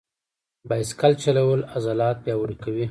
[0.69, 2.79] بایسکل چلول عضلات پیاوړي کوي.